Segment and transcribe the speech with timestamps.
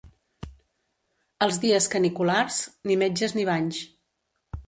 [1.47, 2.57] Els dies caniculars,
[2.91, 3.83] ni metges ni banys.